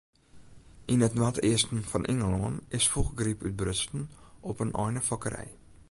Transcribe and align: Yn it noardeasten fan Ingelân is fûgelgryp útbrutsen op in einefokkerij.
Yn 0.93 1.05
it 1.07 1.17
noardeasten 1.17 1.81
fan 1.89 2.09
Ingelân 2.13 2.55
is 2.77 2.85
fûgelgryp 2.91 3.45
útbrutsen 3.47 4.01
op 4.49 4.57
in 4.65 4.75
einefokkerij. 4.85 5.49